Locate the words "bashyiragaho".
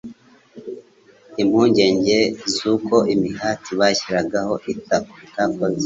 3.79-4.53